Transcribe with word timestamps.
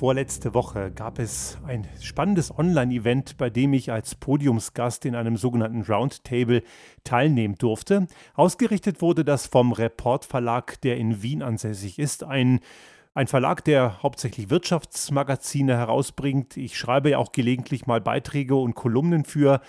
Vorletzte 0.00 0.54
Woche 0.54 0.90
gab 0.92 1.18
es 1.18 1.58
ein 1.66 1.86
spannendes 2.00 2.58
Online-Event, 2.58 3.36
bei 3.36 3.50
dem 3.50 3.74
ich 3.74 3.92
als 3.92 4.14
Podiumsgast 4.14 5.04
in 5.04 5.14
einem 5.14 5.36
sogenannten 5.36 5.82
Roundtable 5.82 6.62
teilnehmen 7.04 7.56
durfte. 7.56 8.06
Ausgerichtet 8.32 9.02
wurde 9.02 9.26
das 9.26 9.46
vom 9.46 9.72
Report 9.72 10.24
Verlag, 10.24 10.80
der 10.80 10.96
in 10.96 11.22
Wien 11.22 11.42
ansässig 11.42 11.98
ist. 11.98 12.24
Ein 12.24 12.60
ein 13.12 13.26
Verlag, 13.26 13.64
der 13.64 14.02
hauptsächlich 14.02 14.48
Wirtschaftsmagazine 14.50 15.76
herausbringt. 15.76 16.56
Ich 16.56 16.78
schreibe 16.78 17.10
ja 17.10 17.18
auch 17.18 17.32
gelegentlich 17.32 17.86
mal 17.86 18.00
Beiträge 18.00 18.54
und 18.54 18.74
Kolumnen 18.74 19.24
für 19.24 19.60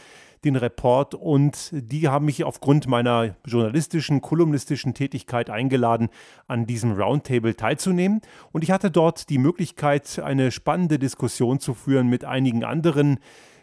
den 0.44 0.56
Report 0.56 1.14
und 1.14 1.70
die 1.72 2.08
haben 2.08 2.26
mich 2.26 2.44
aufgrund 2.44 2.88
meiner 2.88 3.36
journalistischen, 3.46 4.22
kolumnistischen 4.22 4.94
Tätigkeit 4.94 5.50
eingeladen, 5.50 6.10
an 6.48 6.66
diesem 6.66 6.94
Roundtable 6.94 7.56
teilzunehmen. 7.56 8.22
Und 8.52 8.64
ich 8.64 8.72
hatte 8.72 8.90
dort 8.90 9.30
die 9.30 9.38
Möglichkeit, 9.38 10.20
eine 10.20 10.52
spannende 10.52 10.98
Diskussion 10.98 11.60
zu 11.60 11.74
führen 11.74 12.08
mit 12.08 12.26
einigen 12.26 12.64
anderen 12.64 13.20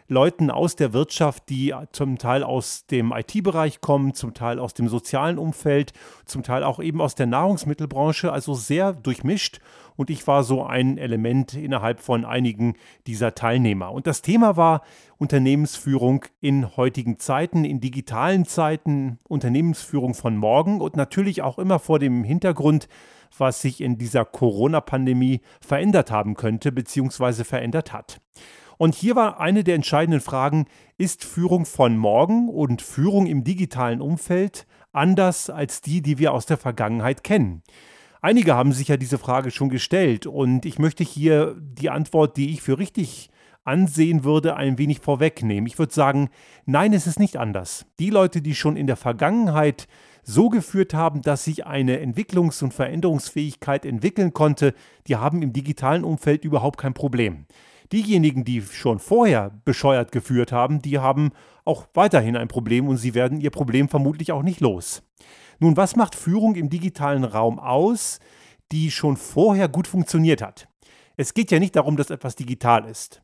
Leuten 0.09 0.49
aus 0.49 0.75
der 0.75 0.91
Wirtschaft, 0.91 1.49
die 1.49 1.73
zum 1.91 2.17
Teil 2.17 2.43
aus 2.43 2.87
dem 2.87 3.13
IT-Bereich 3.13 3.79
kommen, 3.79 4.15
zum 4.15 4.33
Teil 4.33 4.57
aus 4.57 4.73
dem 4.73 4.89
sozialen 4.89 5.37
Umfeld, 5.37 5.93
zum 6.25 6.41
Teil 6.41 6.63
auch 6.63 6.79
eben 6.79 6.99
aus 6.99 7.13
der 7.13 7.27
Nahrungsmittelbranche, 7.27 8.31
also 8.31 8.55
sehr 8.55 8.93
durchmischt. 8.93 9.59
Und 9.95 10.09
ich 10.09 10.25
war 10.25 10.43
so 10.43 10.63
ein 10.63 10.97
Element 10.97 11.53
innerhalb 11.53 11.99
von 11.99 12.25
einigen 12.25 12.73
dieser 13.05 13.35
Teilnehmer. 13.35 13.91
Und 13.91 14.07
das 14.07 14.23
Thema 14.23 14.57
war 14.57 14.81
Unternehmensführung 15.17 16.25
in 16.41 16.75
heutigen 16.75 17.19
Zeiten, 17.19 17.63
in 17.63 17.79
digitalen 17.79 18.45
Zeiten, 18.45 19.19
Unternehmensführung 19.27 20.15
von 20.15 20.37
morgen 20.37 20.81
und 20.81 20.95
natürlich 20.95 21.43
auch 21.43 21.59
immer 21.59 21.77
vor 21.77 21.99
dem 21.99 22.23
Hintergrund, 22.23 22.87
was 23.37 23.61
sich 23.61 23.81
in 23.81 23.99
dieser 23.99 24.25
Corona-Pandemie 24.25 25.41
verändert 25.61 26.09
haben 26.09 26.33
könnte 26.33 26.71
bzw. 26.71 27.43
verändert 27.43 27.93
hat. 27.93 28.21
Und 28.79 28.95
hier 28.95 29.17
war 29.17 29.41
eine 29.41 29.65
der 29.65 29.75
entscheidenden 29.75 30.21
Fragen, 30.21 30.65
ist 30.97 31.25
Führung 31.25 31.65
von 31.65 31.97
morgen 31.97 32.47
und 32.47 32.81
Führung 32.81 33.25
im 33.27 33.43
digitalen 33.43 33.99
Umfeld 33.99 34.65
anders 34.93 35.49
als 35.49 35.81
die, 35.81 36.01
die 36.01 36.17
wir 36.17 36.31
aus 36.31 36.45
der 36.45 36.55
Vergangenheit 36.55 37.25
kennen? 37.25 37.61
Einige 38.21 38.55
haben 38.55 38.71
sich 38.71 38.87
ja 38.87 38.95
diese 38.95 39.17
Frage 39.17 39.51
schon 39.51 39.67
gestellt 39.67 40.27
und 40.27 40.65
ich 40.65 40.79
möchte 40.79 41.03
hier 41.03 41.57
die 41.59 41.89
Antwort, 41.89 42.37
die 42.37 42.51
ich 42.51 42.61
für 42.61 42.79
richtig 42.79 43.29
ansehen 43.69 44.23
würde, 44.23 44.55
ein 44.55 44.79
wenig 44.79 44.99
vorwegnehmen. 44.99 45.67
Ich 45.67 45.77
würde 45.77 45.93
sagen, 45.93 46.29
nein, 46.65 46.91
es 46.91 47.05
ist 47.05 47.19
nicht 47.19 47.37
anders. 47.37 47.85
Die 47.99 48.09
Leute, 48.09 48.41
die 48.41 48.55
schon 48.55 48.75
in 48.75 48.87
der 48.87 48.95
Vergangenheit 48.95 49.87
so 50.23 50.49
geführt 50.49 50.95
haben, 50.95 51.21
dass 51.21 51.43
sich 51.43 51.67
eine 51.67 51.99
Entwicklungs- 51.99 52.63
und 52.63 52.73
Veränderungsfähigkeit 52.73 53.85
entwickeln 53.85 54.33
konnte, 54.33 54.73
die 55.07 55.15
haben 55.15 55.43
im 55.43 55.53
digitalen 55.53 56.03
Umfeld 56.03 56.43
überhaupt 56.45 56.79
kein 56.79 56.95
Problem. 56.95 57.45
Diejenigen, 57.91 58.43
die 58.43 58.61
schon 58.61 58.97
vorher 58.99 59.51
bescheuert 59.65 60.11
geführt 60.11 60.51
haben, 60.51 60.81
die 60.81 60.97
haben 60.97 61.31
auch 61.63 61.87
weiterhin 61.93 62.37
ein 62.37 62.47
Problem 62.47 62.87
und 62.87 62.97
sie 62.97 63.13
werden 63.13 63.39
ihr 63.39 63.51
Problem 63.51 63.87
vermutlich 63.87 64.31
auch 64.31 64.43
nicht 64.43 64.61
los. 64.61 65.03
Nun, 65.59 65.77
was 65.77 65.95
macht 65.95 66.15
Führung 66.15 66.55
im 66.55 66.69
digitalen 66.69 67.23
Raum 67.23 67.59
aus, 67.59 68.19
die 68.71 68.89
schon 68.89 69.15
vorher 69.15 69.67
gut 69.67 69.87
funktioniert 69.87 70.41
hat? 70.41 70.67
Es 71.17 71.33
geht 71.33 71.51
ja 71.51 71.59
nicht 71.59 71.75
darum, 71.75 71.97
dass 71.97 72.09
etwas 72.09 72.35
digital 72.35 72.85
ist. 72.85 73.21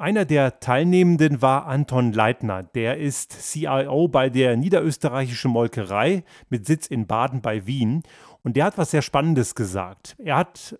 Einer 0.00 0.24
der 0.24 0.60
Teilnehmenden 0.60 1.42
war 1.42 1.66
Anton 1.66 2.14
Leitner. 2.14 2.62
Der 2.62 2.96
ist 2.96 3.32
CIO 3.32 4.08
bei 4.08 4.30
der 4.30 4.56
niederösterreichischen 4.56 5.50
Molkerei 5.50 6.24
mit 6.48 6.64
Sitz 6.64 6.86
in 6.86 7.06
Baden 7.06 7.42
bei 7.42 7.66
Wien. 7.66 8.02
Und 8.42 8.56
der 8.56 8.64
hat 8.64 8.78
was 8.78 8.92
sehr 8.92 9.02
Spannendes 9.02 9.54
gesagt. 9.54 10.16
Er 10.18 10.38
hat 10.38 10.78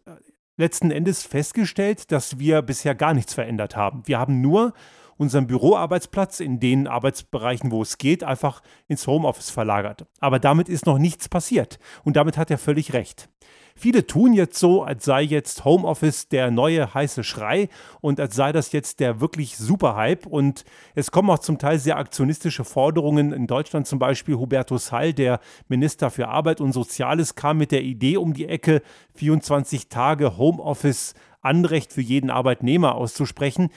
letzten 0.56 0.90
Endes 0.90 1.22
festgestellt, 1.26 2.10
dass 2.12 2.38
wir 2.38 2.62
bisher 2.62 2.94
gar 2.94 3.12
nichts 3.12 3.34
verändert 3.34 3.76
haben. 3.76 4.04
Wir 4.06 4.18
haben 4.18 4.40
nur 4.40 4.72
unseren 5.20 5.46
Büroarbeitsplatz 5.46 6.40
in 6.40 6.60
den 6.60 6.86
Arbeitsbereichen, 6.86 7.70
wo 7.70 7.82
es 7.82 7.98
geht, 7.98 8.24
einfach 8.24 8.62
ins 8.88 9.06
Homeoffice 9.06 9.50
verlagert. 9.50 10.06
Aber 10.18 10.38
damit 10.38 10.70
ist 10.70 10.86
noch 10.86 10.96
nichts 10.96 11.28
passiert. 11.28 11.78
Und 12.04 12.16
damit 12.16 12.38
hat 12.38 12.50
er 12.50 12.56
völlig 12.56 12.94
recht. 12.94 13.28
Viele 13.76 14.06
tun 14.06 14.32
jetzt 14.32 14.58
so, 14.58 14.82
als 14.82 15.04
sei 15.04 15.20
jetzt 15.22 15.66
Homeoffice 15.66 16.28
der 16.28 16.50
neue 16.50 16.94
heiße 16.94 17.22
Schrei 17.22 17.68
und 18.00 18.18
als 18.18 18.34
sei 18.34 18.50
das 18.52 18.72
jetzt 18.72 18.98
der 18.98 19.20
wirklich 19.20 19.58
super 19.58 19.94
Hype. 19.94 20.24
Und 20.24 20.64
es 20.94 21.10
kommen 21.10 21.28
auch 21.28 21.38
zum 21.38 21.58
Teil 21.58 21.78
sehr 21.78 21.98
aktionistische 21.98 22.64
Forderungen. 22.64 23.34
In 23.34 23.46
Deutschland 23.46 23.86
zum 23.86 23.98
Beispiel 23.98 24.36
Hubertus 24.36 24.90
Heil, 24.90 25.12
der 25.12 25.40
Minister 25.68 26.10
für 26.10 26.28
Arbeit 26.28 26.62
und 26.62 26.72
Soziales, 26.72 27.34
kam 27.34 27.58
mit 27.58 27.72
der 27.72 27.82
Idee 27.82 28.16
um 28.16 28.32
die 28.32 28.46
Ecke, 28.46 28.80
24 29.16 29.90
Tage 29.90 30.38
Homeoffice 30.38 31.12
Anrecht 31.42 31.92
für 31.92 32.02
jeden 32.02 32.30
Arbeitnehmer 32.30 32.94
auszusprechen. 32.94 33.70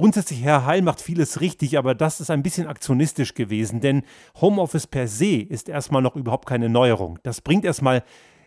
Grundsätzlich, 0.00 0.42
Herr 0.42 0.64
Heil 0.64 0.80
macht 0.80 1.02
vieles 1.02 1.42
richtig, 1.42 1.76
aber 1.76 1.94
das 1.94 2.22
ist 2.22 2.30
ein 2.30 2.42
bisschen 2.42 2.66
aktionistisch 2.66 3.34
gewesen, 3.34 3.82
denn 3.82 4.02
Homeoffice 4.40 4.86
per 4.86 5.06
se 5.06 5.42
ist 5.42 5.68
erstmal 5.68 6.00
noch 6.00 6.16
überhaupt 6.16 6.48
keine 6.48 6.70
Neuerung. 6.70 7.18
Das 7.22 7.42
bringt 7.42 7.66
erstmal 7.66 8.02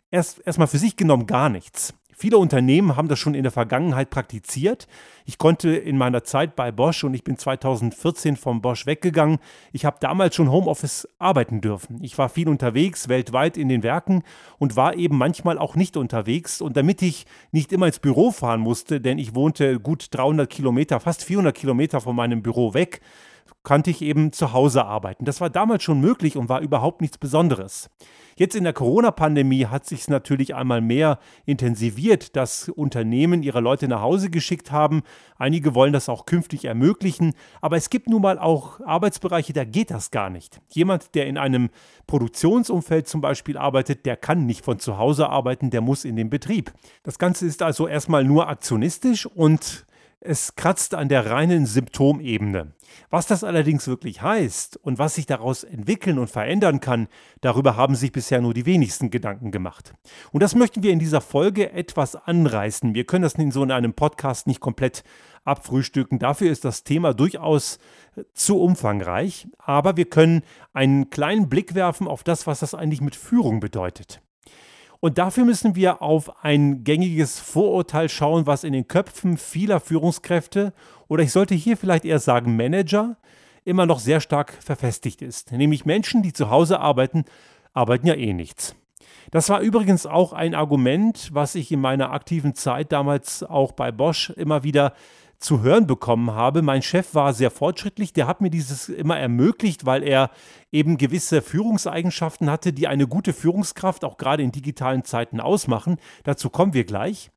erst 0.10 0.42
erstmal 0.48 0.66
für 0.66 0.80
sich 0.80 0.96
genommen 0.96 1.28
gar 1.28 1.50
nichts. 1.50 1.94
Viele 2.16 2.38
Unternehmen 2.38 2.96
haben 2.96 3.08
das 3.08 3.20
schon 3.20 3.34
in 3.34 3.44
der 3.44 3.52
Vergangenheit 3.52 4.10
praktiziert. 4.10 4.88
Ich 5.26 5.38
konnte 5.38 5.76
in 5.76 5.98
meiner 5.98 6.24
Zeit 6.24 6.56
bei 6.56 6.72
Bosch 6.72 7.04
und 7.04 7.14
ich 7.14 7.24
bin 7.24 7.38
2014 7.38 8.36
vom 8.36 8.62
Bosch 8.62 8.86
weggegangen. 8.86 9.40
Ich 9.72 9.86
habe 9.86 9.98
damals 10.00 10.36
schon 10.36 10.52
Homeoffice 10.52 11.08
arbeiten 11.18 11.62
dürfen. 11.62 12.00
Ich 12.02 12.18
war 12.18 12.30
viel 12.30 12.50
unterwegs, 12.50 13.10
weltweit 13.10 13.58
in 13.58 13.70
den 13.70 13.84
Werken 13.84 14.24
und 14.60 14.76
war 14.76 14.96
eben 14.96 15.18
manchmal 15.18 15.58
auch 15.58 15.76
nicht 15.76 15.98
unterwegs. 15.98 16.62
Und 16.62 16.78
damit 16.78 17.02
ich 17.02 17.26
nicht 17.52 17.72
immer 17.72 17.88
ins 17.88 18.00
Büro 18.00 18.32
fahren 18.32 18.62
musste, 18.62 19.02
denn 19.02 19.18
ich 19.18 19.36
wohnte 19.36 19.80
gut 19.80 20.08
300 20.12 20.50
Kilometer, 20.50 21.00
fast 21.00 21.24
400 21.24 21.56
Kilometer 21.56 22.02
von 22.02 22.16
meinem 22.16 22.42
Büro 22.42 22.74
weg, 22.74 23.02
konnte 23.64 23.90
ich 23.90 24.02
eben 24.02 24.32
zu 24.34 24.54
Hause 24.54 24.86
arbeiten. 24.86 25.26
Das 25.26 25.42
war 25.42 25.50
damals 25.50 25.84
schon 25.84 26.02
möglich 26.02 26.38
und 26.38 26.50
war 26.50 26.62
überhaupt 26.62 27.02
nichts 27.02 27.18
Besonderes. 27.18 27.90
Jetzt 28.36 28.56
in 28.56 28.64
der 28.64 28.74
Corona-Pandemie 28.74 29.68
hat 29.68 29.86
sich 29.86 30.02
es 30.02 30.08
natürlich 30.08 30.56
einmal 30.56 30.82
mehr 30.82 31.20
intensiviert, 31.46 32.36
dass 32.36 32.68
Unternehmen 32.68 33.44
ihre 33.44 33.60
Leute 33.60 33.88
nach 33.88 34.02
Hause 34.02 34.30
geschickt 34.30 34.72
haben. 34.72 35.04
Einige 35.38 35.76
wollen 35.76 35.94
das 35.94 36.10
auch 36.10 36.26
künftig 36.26 36.66
ermöglichen, 36.66 37.34
aber 37.62 37.78
es 37.78 37.90
gibt 37.90 38.10
nun 38.10 38.24
mal 38.24 38.40
auch 38.40 38.82
Arbeitsbereiche, 38.82 39.54
da 39.54 39.66
geht 39.66 39.92
das 39.92 40.10
gar 40.10 40.30
nicht. 40.30 40.62
Jemand, 40.70 41.14
der 41.16 41.28
in 41.28 41.38
einem 41.38 41.70
Produktionsumfeld 42.08 43.08
zum 43.08 43.22
Beispiel 43.22 43.58
arbeitet, 43.58 44.06
der 44.06 44.18
kann 44.18 44.46
nicht 44.46 44.66
von 44.66 44.80
zu 44.80 44.98
Hause 44.98 45.30
arbeiten, 45.30 45.70
der 45.70 45.82
muss 45.82 46.04
in 46.04 46.16
den 46.16 46.30
Betrieb. 46.30 46.74
Das 47.04 47.20
Ganze 47.20 47.46
ist 47.46 47.62
also 47.62 47.88
erstmal 47.88 48.24
nur 48.24 48.50
aktionistisch 48.50 49.28
und 49.28 49.86
es 50.26 50.56
kratzt 50.56 50.96
an 50.96 51.10
der 51.10 51.30
reinen 51.30 51.66
Symptomebene. 51.66 52.74
Was 53.10 53.28
das 53.28 53.44
allerdings 53.44 53.88
wirklich 53.88 54.22
heißt 54.22 54.78
und 54.78 55.00
was 55.00 55.16
sich 55.16 55.26
daraus 55.26 55.64
entwickeln 55.64 56.20
und 56.20 56.30
verändern 56.30 56.80
kann, 56.80 57.08
darüber 57.42 57.76
haben 57.76 57.96
sich 57.96 58.12
bisher 58.12 58.42
nur 58.42 58.54
die 58.54 58.66
wenigsten 58.66 59.10
Gedanken 59.10 59.52
gemacht. 59.52 59.94
Und 60.32 60.44
das 60.44 60.56
möchten 60.56 60.84
wir 60.84 60.92
in 60.92 61.00
dieser 61.00 61.22
Folge 61.22 61.72
etwas 61.72 62.16
anreißen. 62.16 62.94
Wir 62.94 63.06
können 63.06 63.24
das 63.24 63.36
in 63.36 63.52
so 63.52 63.64
in 63.64 63.72
einem 63.72 63.94
Podcast 63.94 64.48
nicht 64.48 64.60
komplett 64.60 65.04
abfrühstücken. 65.44 66.20
Dafür 66.20 66.52
ist 66.52 66.66
das 66.66 66.84
Thema 66.84 67.14
durchaus 67.14 67.80
zu 68.34 68.62
umfangreich. 68.62 69.48
Aber 69.58 69.98
wir 69.98 70.06
können 70.06 70.44
einen 70.74 71.10
kleinen 71.10 71.50
Blick 71.50 71.76
werfen 71.76 72.08
auf 72.08 72.24
das, 72.24 72.48
was 72.48 72.60
das 72.60 72.74
eigentlich 72.74 73.02
mit 73.02 73.16
Führung 73.16 73.60
bedeutet. 73.60 74.22
Und 75.04 75.18
dafür 75.18 75.44
müssen 75.44 75.76
wir 75.76 76.02
auf 76.02 76.46
ein 76.46 76.86
gängiges 76.86 77.38
Vorurteil 77.38 78.08
schauen, 78.08 78.48
was 78.48 78.64
in 78.64 78.72
den 78.72 78.88
Köpfen 78.88 79.36
vieler 79.36 79.82
Führungskräfte 79.82 80.72
oder 81.10 81.24
ich 81.24 81.34
sollte 81.34 81.56
hier 81.56 81.76
vielleicht 81.76 82.06
eher 82.06 82.20
sagen 82.20 82.56
Manager 82.56 83.18
immer 83.66 83.86
noch 83.86 84.00
sehr 84.00 84.22
stark 84.22 84.54
verfestigt 84.64 85.22
ist. 85.22 85.52
Nämlich 85.52 85.84
Menschen, 85.84 86.24
die 86.24 86.32
zu 86.32 86.50
Hause 86.50 86.80
arbeiten, 86.80 87.26
arbeiten 87.74 88.08
ja 88.08 88.14
eh 88.14 88.32
nichts. 88.32 88.78
Das 89.30 89.50
war 89.50 89.60
übrigens 89.60 90.06
auch 90.06 90.32
ein 90.32 90.56
Argument, 90.56 91.32
was 91.34 91.56
ich 91.56 91.70
in 91.74 91.82
meiner 91.82 92.14
aktiven 92.14 92.56
Zeit 92.56 92.94
damals 92.94 93.44
auch 93.44 93.74
bei 93.74 93.92
Bosch 93.92 94.30
immer 94.30 94.64
wieder 94.64 94.94
zu 95.38 95.62
hören 95.62 95.86
bekommen 95.86 96.32
habe. 96.32 96.62
Mein 96.62 96.82
Chef 96.82 97.14
war 97.14 97.34
sehr 97.34 97.52
fortschrittlich, 97.52 98.14
der 98.14 98.28
hat 98.28 98.40
mir 98.40 98.50
dieses 98.50 98.88
immer 98.88 99.20
ermöglicht, 99.20 99.86
weil 99.86 100.02
er 100.02 100.30
eben 100.74 100.98
gewisse 100.98 101.42
Führungseigenschaften 101.42 102.50
hatte, 102.50 102.74
die 102.74 102.88
eine 102.88 103.08
gute 103.08 103.32
Führungskraft 103.32 104.04
auch 104.04 104.18
gerade 104.18 104.44
in 104.44 104.52
digitalen 104.52 105.06
Zeiten 105.06 105.40
ausmachen. 105.40 105.98
Dazu 106.24 106.50
kommen 106.50 106.74
wir 106.74 106.84
gleich. 106.84 107.30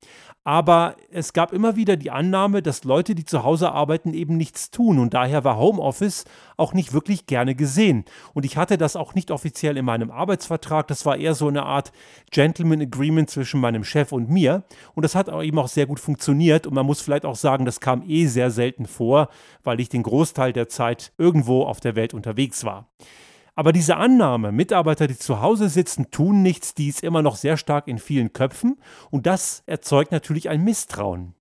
Aber 0.42 0.94
es 1.10 1.32
gab 1.32 1.52
immer 1.52 1.74
wieder 1.74 1.96
die 1.96 2.12
Annahme, 2.12 2.62
dass 2.62 2.84
Leute, 2.84 3.16
die 3.16 3.24
zu 3.24 3.42
Hause 3.42 3.72
arbeiten, 3.72 4.14
eben 4.14 4.36
nichts 4.36 4.70
tun. 4.70 5.00
Und 5.00 5.12
daher 5.12 5.42
war 5.42 5.58
Homeoffice 5.58 6.24
auch 6.56 6.72
nicht 6.72 6.92
wirklich 6.92 7.26
gerne 7.26 7.56
gesehen. 7.56 8.04
Und 8.32 8.44
ich 8.44 8.56
hatte 8.56 8.78
das 8.78 8.94
auch 8.94 9.16
nicht 9.16 9.32
offiziell 9.32 9.76
in 9.76 9.84
meinem 9.84 10.12
Arbeitsvertrag. 10.12 10.86
Das 10.86 11.04
war 11.04 11.16
eher 11.16 11.34
so 11.34 11.48
eine 11.48 11.64
Art 11.64 11.90
Gentleman 12.30 12.80
Agreement 12.80 13.28
zwischen 13.28 13.60
meinem 13.60 13.82
Chef 13.82 14.12
und 14.12 14.30
mir. 14.30 14.62
Und 14.94 15.02
das 15.02 15.16
hat 15.16 15.28
eben 15.28 15.58
auch 15.58 15.66
sehr 15.66 15.86
gut 15.86 15.98
funktioniert. 15.98 16.68
Und 16.68 16.74
man 16.74 16.86
muss 16.86 17.00
vielleicht 17.00 17.24
auch 17.24 17.34
sagen, 17.34 17.64
das 17.64 17.80
kam 17.80 18.04
eh 18.08 18.26
sehr 18.26 18.52
selten 18.52 18.86
vor, 18.86 19.28
weil 19.64 19.80
ich 19.80 19.88
den 19.88 20.04
Großteil 20.04 20.52
der 20.52 20.68
Zeit 20.68 21.12
irgendwo 21.18 21.64
auf 21.64 21.80
der 21.80 21.96
Welt 21.96 22.14
unterwegs 22.14 22.64
war. 22.64 22.86
Aber 23.56 23.72
diese 23.72 23.96
Annahme, 23.96 24.52
Mitarbeiter, 24.52 25.06
die 25.06 25.16
zu 25.16 25.40
Hause 25.40 25.70
sitzen, 25.70 26.10
tun 26.10 26.42
nichts, 26.42 26.74
die 26.74 26.88
ist 26.88 27.02
immer 27.02 27.22
noch 27.22 27.36
sehr 27.36 27.56
stark 27.56 27.88
in 27.88 27.98
vielen 27.98 28.34
Köpfen 28.34 28.78
und 29.10 29.26
das 29.26 29.62
erzeugt 29.64 30.12
natürlich 30.12 30.50
ein 30.50 30.62
Misstrauen. 30.62 31.34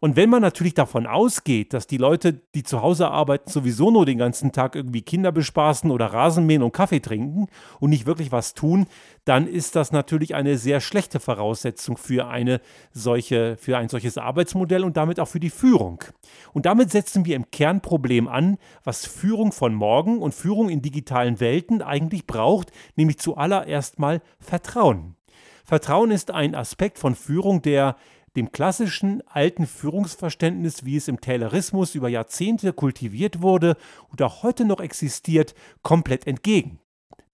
Und 0.00 0.16
wenn 0.16 0.30
man 0.30 0.42
natürlich 0.42 0.74
davon 0.74 1.06
ausgeht, 1.06 1.72
dass 1.72 1.86
die 1.86 1.96
Leute, 1.96 2.40
die 2.54 2.62
zu 2.62 2.82
Hause 2.82 3.08
arbeiten, 3.08 3.50
sowieso 3.50 3.90
nur 3.90 4.06
den 4.06 4.18
ganzen 4.18 4.52
Tag 4.52 4.74
irgendwie 4.74 5.02
Kinder 5.02 5.32
bespaßen 5.32 5.90
oder 5.90 6.06
Rasenmähen 6.06 6.62
und 6.62 6.72
Kaffee 6.72 7.00
trinken 7.00 7.46
und 7.80 7.90
nicht 7.90 8.06
wirklich 8.06 8.32
was 8.32 8.54
tun, 8.54 8.86
dann 9.24 9.46
ist 9.46 9.76
das 9.76 9.92
natürlich 9.92 10.34
eine 10.34 10.58
sehr 10.58 10.80
schlechte 10.80 11.20
Voraussetzung 11.20 11.96
für 11.96 12.28
eine 12.28 12.60
solche, 12.92 13.56
für 13.56 13.78
ein 13.78 13.88
solches 13.88 14.18
Arbeitsmodell 14.18 14.84
und 14.84 14.96
damit 14.96 15.20
auch 15.20 15.28
für 15.28 15.40
die 15.40 15.50
Führung. 15.50 16.04
Und 16.52 16.66
damit 16.66 16.90
setzen 16.90 17.24
wir 17.24 17.36
im 17.36 17.50
Kernproblem 17.50 18.28
an, 18.28 18.58
was 18.84 19.06
Führung 19.06 19.52
von 19.52 19.74
morgen 19.74 20.18
und 20.18 20.34
Führung 20.34 20.68
in 20.68 20.82
digitalen 20.82 21.40
Welten 21.40 21.82
eigentlich 21.82 22.26
braucht, 22.26 22.70
nämlich 22.96 23.18
zuallererst 23.18 23.98
mal 23.98 24.20
Vertrauen. 24.38 25.16
Vertrauen 25.64 26.12
ist 26.12 26.30
ein 26.30 26.54
Aspekt 26.54 26.96
von 26.96 27.16
Führung, 27.16 27.60
der 27.60 27.96
dem 28.36 28.52
klassischen 28.52 29.22
alten 29.26 29.66
Führungsverständnis, 29.66 30.84
wie 30.84 30.96
es 30.96 31.08
im 31.08 31.20
Taylorismus 31.20 31.94
über 31.94 32.08
Jahrzehnte 32.08 32.72
kultiviert 32.72 33.42
wurde 33.42 33.76
und 34.10 34.22
auch 34.22 34.42
heute 34.42 34.64
noch 34.64 34.80
existiert, 34.80 35.54
komplett 35.82 36.26
entgegen. 36.26 36.78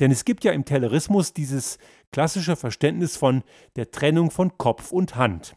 Denn 0.00 0.10
es 0.10 0.25
gibt 0.25 0.44
ja 0.44 0.52
im 0.52 0.64
Taylorismus 0.64 1.32
dieses 1.32 1.78
klassische 2.12 2.56
Verständnis 2.56 3.16
von 3.16 3.43
der 3.76 3.90
Trennung 3.90 4.31
von 4.31 4.56
Kopf 4.58 4.93
und 4.93 5.16
Hand. 5.16 5.56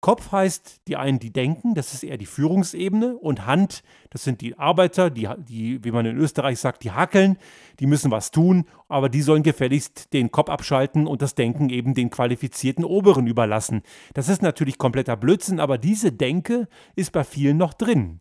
Kopf 0.00 0.32
heißt 0.32 0.80
die 0.88 0.96
einen, 0.96 1.18
die 1.18 1.32
denken, 1.32 1.74
das 1.74 1.92
ist 1.92 2.04
eher 2.04 2.16
die 2.16 2.26
Führungsebene 2.26 3.16
und 3.16 3.44
Hand, 3.44 3.82
das 4.08 4.24
sind 4.24 4.40
die 4.40 4.58
Arbeiter, 4.58 5.10
die, 5.10 5.28
die, 5.38 5.84
wie 5.84 5.90
man 5.90 6.06
in 6.06 6.16
Österreich 6.16 6.58
sagt, 6.58 6.84
die 6.84 6.92
hackeln, 6.92 7.36
die 7.80 7.86
müssen 7.86 8.10
was 8.10 8.30
tun, 8.30 8.64
aber 8.88 9.10
die 9.10 9.20
sollen 9.20 9.42
gefälligst 9.42 10.12
den 10.14 10.30
Kopf 10.30 10.48
abschalten 10.48 11.06
und 11.06 11.20
das 11.20 11.34
Denken 11.34 11.68
eben 11.68 11.94
den 11.94 12.08
qualifizierten 12.08 12.84
Oberen 12.84 13.26
überlassen. 13.26 13.82
Das 14.14 14.30
ist 14.30 14.40
natürlich 14.40 14.78
kompletter 14.78 15.16
Blödsinn, 15.16 15.60
aber 15.60 15.76
diese 15.76 16.12
Denke 16.12 16.68
ist 16.96 17.12
bei 17.12 17.22
vielen 17.22 17.58
noch 17.58 17.74
drin. 17.74 18.20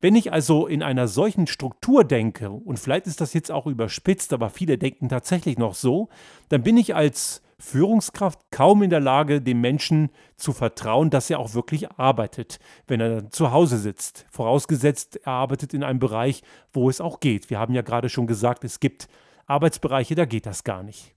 Wenn 0.00 0.16
ich 0.16 0.32
also 0.32 0.66
in 0.66 0.82
einer 0.82 1.08
solchen 1.08 1.46
Struktur 1.46 2.04
denke, 2.04 2.50
und 2.50 2.78
vielleicht 2.78 3.06
ist 3.06 3.20
das 3.20 3.34
jetzt 3.34 3.50
auch 3.52 3.66
überspitzt, 3.66 4.32
aber 4.32 4.50
viele 4.50 4.78
denken 4.78 5.08
tatsächlich 5.08 5.58
noch 5.58 5.74
so, 5.74 6.08
dann 6.48 6.62
bin 6.62 6.76
ich 6.76 6.96
als 6.96 7.42
Führungskraft 7.60 8.40
kaum 8.50 8.82
in 8.82 8.90
der 8.90 9.00
Lage, 9.00 9.40
dem 9.40 9.60
Menschen 9.60 10.10
zu 10.36 10.52
vertrauen, 10.52 11.10
dass 11.10 11.30
er 11.30 11.38
auch 11.38 11.54
wirklich 11.54 11.92
arbeitet, 11.92 12.58
wenn 12.86 13.00
er 13.00 13.30
zu 13.30 13.52
Hause 13.52 13.78
sitzt. 13.78 14.26
Vorausgesetzt, 14.30 15.20
er 15.24 15.32
arbeitet 15.32 15.74
in 15.74 15.84
einem 15.84 15.98
Bereich, 15.98 16.42
wo 16.72 16.88
es 16.88 17.00
auch 17.00 17.20
geht. 17.20 17.50
Wir 17.50 17.58
haben 17.58 17.74
ja 17.74 17.82
gerade 17.82 18.08
schon 18.08 18.26
gesagt, 18.26 18.64
es 18.64 18.80
gibt 18.80 19.08
Arbeitsbereiche, 19.46 20.14
da 20.14 20.24
geht 20.24 20.46
das 20.46 20.64
gar 20.64 20.82
nicht. 20.82 21.14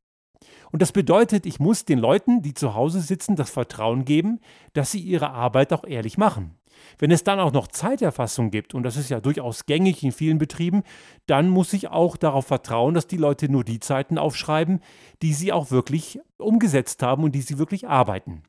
Und 0.71 0.81
das 0.81 0.91
bedeutet, 0.91 1.45
ich 1.45 1.59
muss 1.59 1.85
den 1.85 1.99
Leuten, 1.99 2.41
die 2.41 2.53
zu 2.53 2.73
Hause 2.73 2.99
sitzen, 2.99 3.35
das 3.35 3.49
Vertrauen 3.49 4.05
geben, 4.05 4.39
dass 4.73 4.91
sie 4.91 4.99
ihre 4.99 5.29
Arbeit 5.29 5.71
auch 5.71 5.85
ehrlich 5.85 6.17
machen. 6.17 6.57
Wenn 6.99 7.11
es 7.11 7.23
dann 7.23 7.39
auch 7.39 7.51
noch 7.51 7.67
Zeiterfassung 7.67 8.51
gibt, 8.51 8.73
und 8.73 8.83
das 8.83 8.97
ist 8.97 9.09
ja 9.09 9.19
durchaus 9.19 9.65
gängig 9.65 10.03
in 10.03 10.11
vielen 10.11 10.37
Betrieben, 10.37 10.83
dann 11.25 11.49
muss 11.49 11.73
ich 11.73 11.89
auch 11.89 12.17
darauf 12.17 12.47
vertrauen, 12.47 12.93
dass 12.93 13.07
die 13.07 13.17
Leute 13.17 13.49
nur 13.49 13.63
die 13.63 13.79
Zeiten 13.79 14.17
aufschreiben, 14.17 14.79
die 15.21 15.33
sie 15.33 15.51
auch 15.51 15.71
wirklich 15.71 16.19
umgesetzt 16.37 17.01
haben 17.03 17.23
und 17.23 17.33
die 17.33 17.41
sie 17.41 17.57
wirklich 17.57 17.87
arbeiten. 17.87 18.43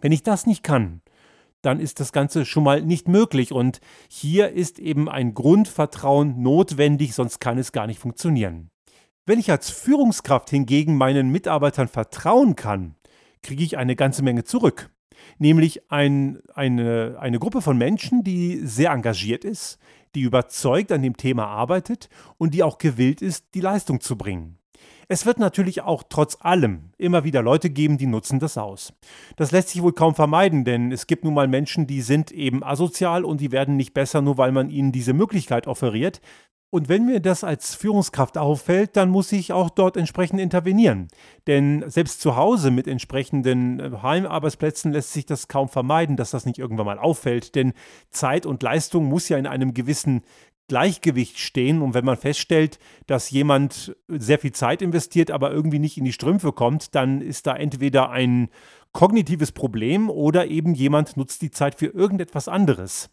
Wenn 0.00 0.12
ich 0.12 0.22
das 0.22 0.46
nicht 0.46 0.62
kann, 0.62 1.02
dann 1.62 1.80
ist 1.80 2.00
das 2.00 2.12
Ganze 2.12 2.44
schon 2.44 2.64
mal 2.64 2.82
nicht 2.82 3.08
möglich. 3.08 3.52
Und 3.52 3.80
hier 4.08 4.50
ist 4.50 4.78
eben 4.78 5.08
ein 5.08 5.34
Grundvertrauen 5.34 6.42
notwendig, 6.42 7.14
sonst 7.14 7.38
kann 7.38 7.58
es 7.58 7.72
gar 7.72 7.86
nicht 7.86 8.00
funktionieren. 8.00 8.70
Wenn 9.24 9.38
ich 9.38 9.50
als 9.50 9.70
Führungskraft 9.70 10.50
hingegen 10.50 10.96
meinen 10.96 11.30
Mitarbeitern 11.30 11.86
vertrauen 11.86 12.56
kann, 12.56 12.96
kriege 13.42 13.62
ich 13.62 13.78
eine 13.78 13.94
ganze 13.94 14.22
Menge 14.22 14.44
zurück 14.44 14.90
nämlich 15.38 15.90
ein, 15.90 16.40
eine, 16.54 17.16
eine 17.20 17.38
Gruppe 17.38 17.62
von 17.62 17.76
Menschen, 17.78 18.24
die 18.24 18.60
sehr 18.64 18.90
engagiert 18.90 19.44
ist, 19.44 19.78
die 20.14 20.22
überzeugt 20.22 20.92
an 20.92 21.02
dem 21.02 21.16
Thema 21.16 21.46
arbeitet 21.46 22.08
und 22.38 22.54
die 22.54 22.62
auch 22.62 22.78
gewillt 22.78 23.22
ist, 23.22 23.54
die 23.54 23.60
Leistung 23.60 24.00
zu 24.00 24.16
bringen. 24.16 24.58
Es 25.08 25.26
wird 25.26 25.38
natürlich 25.38 25.82
auch 25.82 26.04
trotz 26.08 26.38
allem 26.40 26.90
immer 26.96 27.24
wieder 27.24 27.42
Leute 27.42 27.70
geben, 27.70 27.98
die 27.98 28.06
nutzen 28.06 28.38
das 28.38 28.56
aus. 28.56 28.94
Das 29.36 29.52
lässt 29.52 29.68
sich 29.68 29.82
wohl 29.82 29.92
kaum 29.92 30.14
vermeiden, 30.14 30.64
denn 30.64 30.90
es 30.92 31.06
gibt 31.06 31.24
nun 31.24 31.34
mal 31.34 31.48
Menschen, 31.48 31.86
die 31.86 32.00
sind 32.00 32.30
eben 32.30 32.62
asozial 32.62 33.24
und 33.24 33.40
die 33.40 33.52
werden 33.52 33.76
nicht 33.76 33.92
besser, 33.92 34.22
nur 34.22 34.38
weil 34.38 34.52
man 34.52 34.70
ihnen 34.70 34.92
diese 34.92 35.12
Möglichkeit 35.12 35.66
offeriert. 35.66 36.20
Und 36.74 36.88
wenn 36.88 37.04
mir 37.04 37.20
das 37.20 37.44
als 37.44 37.74
Führungskraft 37.74 38.38
auffällt, 38.38 38.96
dann 38.96 39.10
muss 39.10 39.30
ich 39.30 39.52
auch 39.52 39.68
dort 39.68 39.98
entsprechend 39.98 40.40
intervenieren. 40.40 41.08
Denn 41.46 41.84
selbst 41.86 42.22
zu 42.22 42.34
Hause 42.34 42.70
mit 42.70 42.88
entsprechenden 42.88 43.78
äh, 43.78 43.90
Heimarbeitsplätzen 44.00 44.90
lässt 44.90 45.12
sich 45.12 45.26
das 45.26 45.48
kaum 45.48 45.68
vermeiden, 45.68 46.16
dass 46.16 46.30
das 46.30 46.46
nicht 46.46 46.58
irgendwann 46.58 46.86
mal 46.86 46.98
auffällt. 46.98 47.56
Denn 47.56 47.74
Zeit 48.08 48.46
und 48.46 48.62
Leistung 48.62 49.04
muss 49.04 49.28
ja 49.28 49.36
in 49.36 49.46
einem 49.46 49.74
gewissen 49.74 50.22
Gleichgewicht 50.66 51.38
stehen. 51.38 51.82
Und 51.82 51.92
wenn 51.92 52.06
man 52.06 52.16
feststellt, 52.16 52.78
dass 53.06 53.28
jemand 53.28 53.94
sehr 54.08 54.38
viel 54.38 54.52
Zeit 54.52 54.80
investiert, 54.80 55.30
aber 55.30 55.52
irgendwie 55.52 55.78
nicht 55.78 55.98
in 55.98 56.06
die 56.06 56.14
Strümpfe 56.14 56.52
kommt, 56.52 56.94
dann 56.94 57.20
ist 57.20 57.46
da 57.46 57.54
entweder 57.54 58.08
ein 58.08 58.48
kognitives 58.92 59.52
Problem 59.52 60.08
oder 60.08 60.46
eben 60.46 60.72
jemand 60.72 61.18
nutzt 61.18 61.42
die 61.42 61.50
Zeit 61.50 61.74
für 61.74 61.88
irgendetwas 61.88 62.48
anderes. 62.48 63.10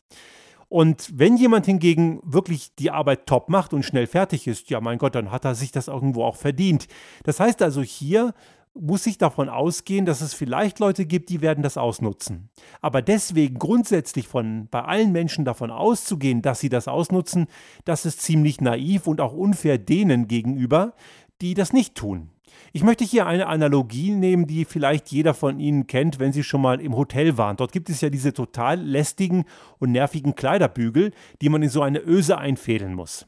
Und 0.70 1.18
wenn 1.18 1.36
jemand 1.36 1.66
hingegen 1.66 2.22
wirklich 2.24 2.76
die 2.76 2.92
Arbeit 2.92 3.26
top 3.26 3.50
macht 3.50 3.74
und 3.74 3.84
schnell 3.84 4.06
fertig 4.06 4.48
ist, 4.48 4.70
ja 4.70 4.80
mein 4.80 5.00
Gott, 5.00 5.16
dann 5.16 5.32
hat 5.32 5.44
er 5.44 5.56
sich 5.56 5.72
das 5.72 5.88
irgendwo 5.88 6.24
auch 6.24 6.36
verdient. 6.36 6.88
Das 7.24 7.40
heißt 7.40 7.62
also 7.64 7.82
hier 7.82 8.34
muss 8.76 9.08
ich 9.08 9.18
davon 9.18 9.50
ausgehen, 9.50 10.06
dass 10.06 10.22
es 10.22 10.34
vielleicht 10.34 10.80
Leute 10.80 11.06
gibt, 11.06 11.30
die 11.30 11.42
werden 11.42 11.64
das 11.64 11.78
ausnutzen. 11.78 12.50
Aber 12.82 13.02
deswegen 13.02 13.58
grundsätzlich 13.58 14.28
von 14.28 14.68
bei 14.70 14.84
allen 14.84 15.12
Menschen 15.12 15.44
davon 15.44 15.72
auszugehen, 15.72 16.42
dass 16.42 16.60
sie 16.60 16.70
das 16.70 16.88
ausnutzen, 16.88 17.48
das 17.84 18.06
ist 18.06 18.22
ziemlich 18.22 18.62
naiv 18.62 19.08
und 19.08 19.22
auch 19.22 19.34
unfair 19.34 19.78
denen 19.78 20.28
gegenüber, 20.28 20.94
die 21.42 21.54
das 21.54 21.74
nicht 21.74 21.96
tun. 21.96 22.30
Ich 22.74 22.84
möchte 22.84 23.04
hier 23.04 23.26
eine 23.26 23.48
Analogie 23.48 24.12
nehmen, 24.12 24.48
die 24.48 24.66
vielleicht 24.66 25.12
jeder 25.12 25.34
von 25.34 25.60
Ihnen 25.60 25.88
kennt, 25.88 26.20
wenn 26.20 26.34
Sie 26.34 26.44
schon 26.44 26.62
mal 26.62 26.82
im 26.82 26.96
Hotel 26.96 27.38
waren. 27.38 27.58
Dort 27.58 27.72
gibt 27.72 27.90
es 27.90 28.02
ja 28.02 28.10
diese 28.10 28.34
total 28.34 28.80
lästigen 28.80 29.46
und 29.80 29.92
nervigen 29.92 30.36
Kleiderbügel, 30.36 31.12
die 31.42 31.50
man 31.50 31.64
in 31.64 31.70
so 31.70 31.82
eine 31.82 32.00
Öse 32.00 32.38
einfädeln 32.38 32.94
muss. 32.94 33.28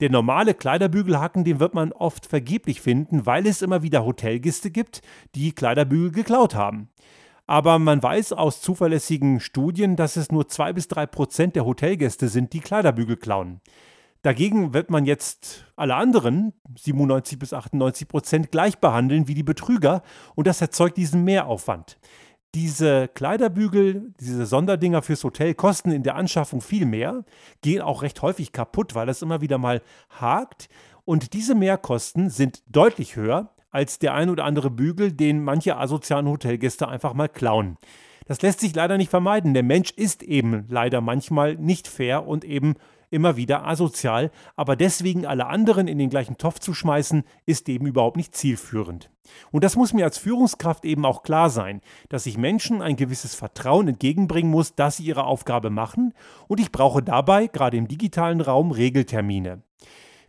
Der 0.00 0.10
normale 0.10 0.54
Kleiderbügelhaken, 0.54 1.42
den 1.42 1.58
wird 1.58 1.74
man 1.74 1.92
oft 1.92 2.26
vergeblich 2.26 2.80
finden, 2.80 3.26
weil 3.26 3.46
es 3.46 3.62
immer 3.62 3.82
wieder 3.82 4.04
Hotelgäste 4.04 4.70
gibt, 4.70 5.02
die 5.34 5.52
Kleiderbügel 5.52 6.12
geklaut 6.12 6.54
haben. 6.54 6.88
Aber 7.48 7.78
man 7.78 8.00
weiß 8.02 8.34
aus 8.34 8.60
zuverlässigen 8.60 9.40
Studien, 9.40 9.96
dass 9.96 10.16
es 10.16 10.30
nur 10.30 10.48
zwei 10.48 10.72
bis 10.72 10.86
drei 10.86 11.06
Prozent 11.06 11.56
der 11.56 11.64
Hotelgäste 11.64 12.28
sind, 12.28 12.52
die 12.52 12.60
Kleiderbügel 12.60 13.16
klauen. 13.16 13.60
Dagegen 14.22 14.74
wird 14.74 14.90
man 14.90 15.04
jetzt 15.06 15.64
alle 15.76 15.94
anderen, 15.94 16.52
97 16.76 17.38
bis 17.38 17.52
98 17.52 18.08
Prozent, 18.08 18.50
gleich 18.50 18.78
behandeln 18.78 19.28
wie 19.28 19.34
die 19.34 19.44
Betrüger 19.44 20.02
und 20.34 20.46
das 20.46 20.60
erzeugt 20.60 20.96
diesen 20.96 21.24
Mehraufwand. 21.24 21.98
Diese 22.54 23.08
Kleiderbügel, 23.08 24.14
diese 24.18 24.46
Sonderdinger 24.46 25.02
fürs 25.02 25.22
Hotel 25.22 25.54
kosten 25.54 25.90
in 25.90 26.02
der 26.02 26.16
Anschaffung 26.16 26.60
viel 26.60 26.86
mehr, 26.86 27.24
gehen 27.60 27.82
auch 27.82 28.02
recht 28.02 28.22
häufig 28.22 28.52
kaputt, 28.52 28.94
weil 28.94 29.08
es 29.08 29.22
immer 29.22 29.40
wieder 29.40 29.58
mal 29.58 29.82
hakt. 30.08 30.68
Und 31.04 31.34
diese 31.34 31.54
Mehrkosten 31.54 32.30
sind 32.30 32.62
deutlich 32.66 33.16
höher 33.16 33.54
als 33.70 33.98
der 33.98 34.14
ein 34.14 34.30
oder 34.30 34.44
andere 34.44 34.70
Bügel, 34.70 35.12
den 35.12 35.44
manche 35.44 35.76
asozialen 35.76 36.26
Hotelgäste 36.26 36.88
einfach 36.88 37.12
mal 37.12 37.28
klauen. 37.28 37.76
Das 38.26 38.42
lässt 38.42 38.60
sich 38.60 38.74
leider 38.74 38.96
nicht 38.96 39.10
vermeiden. 39.10 39.54
Der 39.54 39.62
Mensch 39.62 39.90
ist 39.90 40.22
eben 40.22 40.64
leider 40.68 41.00
manchmal 41.00 41.54
nicht 41.56 41.86
fair 41.86 42.26
und 42.26 42.44
eben 42.44 42.76
immer 43.10 43.36
wieder 43.36 43.66
asozial, 43.66 44.30
aber 44.56 44.76
deswegen 44.76 45.26
alle 45.26 45.46
anderen 45.46 45.88
in 45.88 45.98
den 45.98 46.10
gleichen 46.10 46.38
Topf 46.38 46.58
zu 46.58 46.74
schmeißen, 46.74 47.24
ist 47.46 47.68
eben 47.68 47.86
überhaupt 47.86 48.16
nicht 48.16 48.34
zielführend. 48.34 49.10
Und 49.50 49.64
das 49.64 49.76
muss 49.76 49.92
mir 49.92 50.04
als 50.04 50.18
Führungskraft 50.18 50.84
eben 50.84 51.04
auch 51.04 51.22
klar 51.22 51.50
sein, 51.50 51.80
dass 52.08 52.26
ich 52.26 52.38
Menschen 52.38 52.82
ein 52.82 52.96
gewisses 52.96 53.34
Vertrauen 53.34 53.88
entgegenbringen 53.88 54.50
muss, 54.50 54.74
dass 54.74 54.98
sie 54.98 55.04
ihre 55.04 55.24
Aufgabe 55.24 55.70
machen 55.70 56.14
und 56.46 56.60
ich 56.60 56.72
brauche 56.72 57.02
dabei, 57.02 57.46
gerade 57.46 57.76
im 57.76 57.88
digitalen 57.88 58.40
Raum, 58.40 58.70
Regeltermine. 58.70 59.62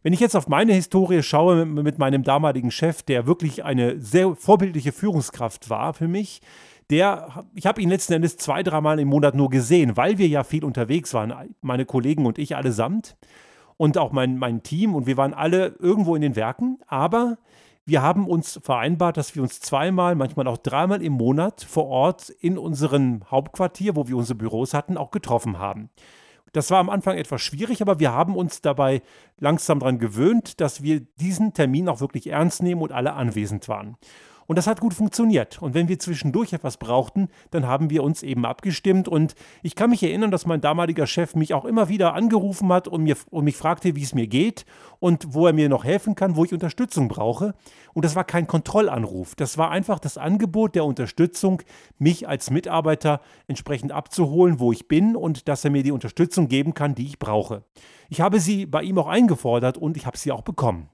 Wenn 0.02 0.14
ich 0.14 0.22
jetzt 0.22 0.36
auf 0.36 0.48
meine 0.48 0.74
Historie 0.74 1.22
schaue 1.24 1.66
mit 1.66 1.98
meinem 1.98 2.24
damaligen 2.24 2.72
Chef, 2.72 3.04
der 3.04 3.28
wirklich 3.28 3.66
eine 3.66 4.00
sehr 4.00 4.34
vorbildliche 4.34 4.94
Führungskraft 4.94 5.70
war 5.70 5.94
für 5.94 6.08
mich, 6.08 6.42
der, 6.90 7.46
ich 7.54 7.66
habe 7.66 7.82
ihn 7.82 7.90
letzten 7.90 8.14
Endes 8.14 8.38
zwei, 8.38 8.64
dreimal 8.64 9.00
im 9.00 9.08
Monat 9.08 9.36
nur 9.36 9.50
gesehen, 9.50 9.96
weil 9.96 10.18
wir 10.18 10.28
ja 10.28 10.44
viel 10.44 10.66
unterwegs 10.66 11.14
waren, 11.14 11.34
meine 11.62 11.86
Kollegen 11.86 12.26
und 12.26 12.38
ich 12.40 12.56
allesamt 12.56 13.16
und 13.78 13.98
auch 13.98 14.12
mein, 14.12 14.38
mein 14.38 14.64
Team 14.64 14.96
und 14.96 15.06
wir 15.06 15.18
waren 15.18 15.34
alle 15.34 15.76
irgendwo 15.80 16.16
in 16.16 16.22
den 16.22 16.36
Werken, 16.36 16.80
aber 16.88 17.38
wir 17.86 18.02
haben 18.02 18.28
uns 18.28 18.60
vereinbart, 18.64 19.18
dass 19.18 19.36
wir 19.36 19.42
uns 19.42 19.60
zweimal, 19.62 20.16
manchmal 20.16 20.48
auch 20.48 20.58
dreimal 20.58 21.02
im 21.02 21.14
Monat 21.14 21.64
vor 21.64 21.88
Ort 21.88 22.30
in 22.30 22.58
unserem 22.58 23.22
Hauptquartier, 23.32 23.96
wo 23.96 24.08
wir 24.08 24.16
unsere 24.16 24.38
Büros 24.38 24.74
hatten, 24.74 24.98
auch 24.98 25.12
getroffen 25.12 25.58
haben. 25.58 25.90
Das 26.52 26.72
war 26.72 26.80
am 26.80 26.90
Anfang 26.90 27.18
etwas 27.18 27.42
schwierig, 27.42 27.82
aber 27.82 28.00
wir 28.00 28.12
haben 28.12 28.36
uns 28.36 28.62
dabei 28.62 29.02
langsam 29.40 29.80
daran 29.80 30.00
gewöhnt, 30.00 30.62
dass 30.62 30.84
wir 30.84 31.00
diesen 31.00 31.54
Termin 31.54 31.90
auch 31.90 32.02
wirklich 32.02 32.28
ernst 32.28 32.64
nehmen 32.64 32.82
und 32.82 32.92
alle 32.92 33.14
anwesend 33.14 33.68
waren. 33.68 33.98
Und 34.50 34.56
das 34.56 34.66
hat 34.66 34.82
gut 34.82 34.96
funktioniert. 34.96 35.62
Und 35.62 35.76
wenn 35.76 35.90
wir 35.90 36.00
zwischendurch 36.00 36.54
etwas 36.54 36.78
brauchten, 36.78 37.28
dann 37.52 37.68
haben 37.68 37.92
wir 37.92 38.02
uns 38.02 38.24
eben 38.24 38.48
abgestimmt. 38.48 39.08
Und 39.08 39.36
ich 39.62 39.76
kann 39.76 39.92
mich 39.92 40.02
erinnern, 40.02 40.32
dass 40.32 40.48
mein 40.48 40.60
damaliger 40.60 41.06
Chef 41.06 41.36
mich 41.36 41.54
auch 41.54 41.66
immer 41.66 41.88
wieder 41.88 42.16
angerufen 42.16 42.74
hat 42.74 42.88
und, 42.88 43.04
mir, 43.04 43.16
und 43.30 43.44
mich 43.44 43.56
fragte, 43.56 43.96
wie 43.96 44.02
es 44.02 44.16
mir 44.16 44.26
geht 44.26 44.66
und 44.98 45.36
wo 45.36 45.46
er 45.46 45.54
mir 45.54 45.70
noch 45.70 45.84
helfen 45.84 46.16
kann, 46.16 46.36
wo 46.36 46.46
ich 46.46 46.52
Unterstützung 46.52 47.10
brauche. 47.10 47.54
Und 47.94 48.04
das 48.04 48.16
war 48.16 48.24
kein 48.24 48.48
Kontrollanruf. 48.48 49.36
Das 49.36 49.60
war 49.60 49.70
einfach 49.70 50.00
das 50.00 50.18
Angebot 50.18 50.74
der 50.74 50.84
Unterstützung, 50.84 51.62
mich 52.00 52.28
als 52.28 52.50
Mitarbeiter 52.50 53.22
entsprechend 53.48 53.92
abzuholen, 53.92 54.60
wo 54.60 54.72
ich 54.72 54.88
bin 54.88 55.16
und 55.16 55.48
dass 55.48 55.64
er 55.64 55.70
mir 55.70 55.84
die 55.84 55.92
Unterstützung 55.92 56.48
geben 56.48 56.74
kann, 56.74 56.96
die 56.96 57.06
ich 57.06 57.20
brauche. 57.20 57.66
Ich 58.10 58.20
habe 58.20 58.40
sie 58.40 58.66
bei 58.66 58.82
ihm 58.82 58.98
auch 58.98 59.06
eingefordert 59.06 59.78
und 59.78 59.96
ich 59.96 60.08
habe 60.08 60.18
sie 60.18 60.32
auch 60.32 60.42
bekommen. 60.42 60.90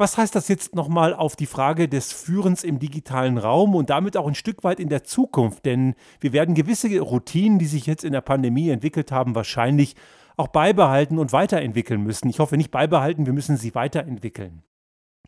Was 0.00 0.16
heißt 0.16 0.34
das 0.34 0.48
jetzt 0.48 0.74
nochmal 0.74 1.12
auf 1.12 1.36
die 1.36 1.44
Frage 1.44 1.86
des 1.86 2.10
Führens 2.10 2.64
im 2.64 2.78
digitalen 2.78 3.36
Raum 3.36 3.74
und 3.74 3.90
damit 3.90 4.16
auch 4.16 4.26
ein 4.26 4.34
Stück 4.34 4.64
weit 4.64 4.80
in 4.80 4.88
der 4.88 5.04
Zukunft? 5.04 5.66
Denn 5.66 5.94
wir 6.20 6.32
werden 6.32 6.54
gewisse 6.54 6.88
Routinen, 7.00 7.58
die 7.58 7.66
sich 7.66 7.84
jetzt 7.84 8.02
in 8.02 8.12
der 8.12 8.22
Pandemie 8.22 8.70
entwickelt 8.70 9.12
haben, 9.12 9.34
wahrscheinlich 9.34 9.96
auch 10.38 10.48
beibehalten 10.48 11.18
und 11.18 11.34
weiterentwickeln 11.34 12.02
müssen. 12.02 12.30
Ich 12.30 12.38
hoffe 12.38 12.56
nicht 12.56 12.70
beibehalten, 12.70 13.26
wir 13.26 13.34
müssen 13.34 13.58
sie 13.58 13.74
weiterentwickeln. 13.74 14.62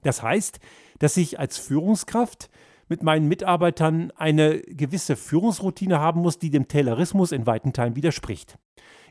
Das 0.04 0.22
heißt, 0.22 0.58
dass 1.00 1.18
ich 1.18 1.38
als 1.38 1.58
Führungskraft 1.58 2.48
mit 2.88 3.02
meinen 3.02 3.28
Mitarbeitern 3.28 4.10
eine 4.16 4.58
gewisse 4.60 5.16
Führungsroutine 5.16 6.00
haben 6.00 6.22
muss, 6.22 6.38
die 6.38 6.48
dem 6.48 6.66
Taylorismus 6.66 7.32
in 7.32 7.44
weiten 7.44 7.74
Teilen 7.74 7.94
widerspricht. 7.94 8.56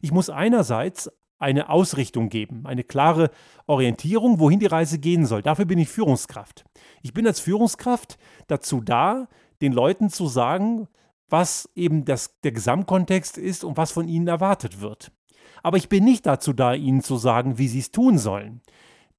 Ich 0.02 0.12
muss 0.12 0.32
einerseits 0.32 1.12
eine 1.42 1.70
Ausrichtung 1.70 2.30
geben, 2.30 2.66
eine 2.66 2.84
klare 2.84 3.32
Orientierung, 3.68 4.40
wohin 4.40 4.60
die 4.60 4.68
Reise 4.68 5.00
gehen 5.00 5.26
soll. 5.26 5.42
Dafür 5.42 5.66
bin 5.66 5.80
ich 5.80 5.90
Führungskraft. 5.90 6.64
Ich 7.02 7.14
bin 7.14 7.26
als 7.26 7.40
Führungskraft 7.40 8.18
dazu 8.48 8.82
da, 8.82 9.28
den 9.62 9.74
Leuten 9.74 10.10
zu 10.10 10.28
sagen, 10.28 10.88
was 11.30 11.70
eben 11.76 12.06
das, 12.06 12.40
der 12.42 12.52
Gesamtkontext 12.52 13.38
ist 13.38 13.64
und 13.64 13.78
was 13.78 13.92
von 13.92 14.08
ihnen 14.08 14.28
erwartet 14.28 14.82
wird. 14.82 15.12
Aber 15.64 15.78
ich 15.78 15.90
bin 15.90 16.04
nicht 16.04 16.26
dazu 16.26 16.54
da, 16.54 16.74
ihnen 16.74 17.02
zu 17.02 17.18
sagen, 17.18 17.58
wie 17.58 17.68
sie 17.68 17.80
es 17.80 17.92
tun 17.92 18.18
sollen. 18.18 18.62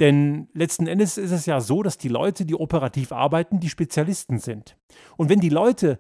Denn 0.01 0.49
letzten 0.53 0.87
Endes 0.87 1.19
ist 1.19 1.31
es 1.31 1.47
ja 1.47 1.61
so, 1.61 1.83
dass 1.83 1.99
die 1.99 2.09
Leute, 2.09 2.45
die 2.45 2.55
operativ 2.55 3.13
arbeiten, 3.13 3.61
die 3.61 3.69
Spezialisten 3.69 4.39
sind. 4.39 4.77
Und 5.17 5.29
wenn 5.29 5.41
die 5.41 5.49
Leute 5.49 5.99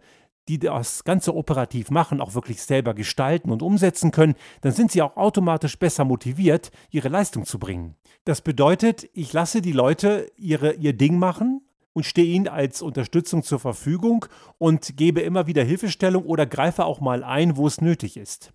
die 0.48 0.58
das 0.58 1.04
Ganze 1.04 1.34
operativ 1.34 1.90
machen, 1.90 2.20
auch 2.20 2.34
wirklich 2.34 2.62
selber 2.62 2.94
gestalten 2.94 3.50
und 3.50 3.62
umsetzen 3.62 4.10
können, 4.10 4.34
dann 4.60 4.72
sind 4.72 4.90
sie 4.90 5.02
auch 5.02 5.16
automatisch 5.16 5.78
besser 5.78 6.04
motiviert, 6.04 6.70
ihre 6.90 7.08
Leistung 7.08 7.46
zu 7.46 7.58
bringen. 7.58 7.94
Das 8.24 8.40
bedeutet, 8.40 9.08
ich 9.14 9.32
lasse 9.32 9.62
die 9.62 9.72
Leute 9.72 10.30
ihre, 10.36 10.74
ihr 10.74 10.92
Ding 10.92 11.18
machen 11.18 11.62
und 11.92 12.06
stehe 12.06 12.32
ihnen 12.32 12.48
als 12.48 12.82
Unterstützung 12.82 13.42
zur 13.42 13.58
Verfügung 13.58 14.26
und 14.58 14.96
gebe 14.96 15.20
immer 15.20 15.46
wieder 15.46 15.62
Hilfestellung 15.62 16.24
oder 16.24 16.46
greife 16.46 16.84
auch 16.84 17.00
mal 17.00 17.22
ein, 17.22 17.56
wo 17.56 17.66
es 17.66 17.80
nötig 17.80 18.16
ist. 18.16 18.52